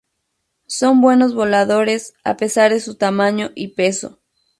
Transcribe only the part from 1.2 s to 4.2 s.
voladores, a pesar de su tamaño y peso.